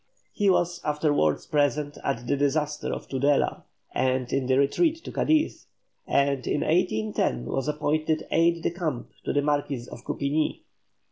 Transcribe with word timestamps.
He 0.33 0.49
was 0.49 0.81
afterwards 0.83 1.45
present 1.45 1.99
at 2.03 2.25
the 2.25 2.35
disaster 2.35 2.91
of 2.91 3.07
Tudela, 3.07 3.65
and 3.93 4.33
in 4.33 4.47
the 4.47 4.57
retreat 4.57 5.03
to 5.03 5.11
Cadiz, 5.11 5.67
and 6.07 6.47
in 6.47 6.61
1810 6.61 7.45
was 7.45 7.67
appointed 7.67 8.25
aide 8.31 8.63
de 8.63 8.71
camp 8.71 9.11
to 9.25 9.31
the 9.31 9.43
Marquis 9.43 9.85
of 9.91 10.03
Coupigni. 10.03 10.61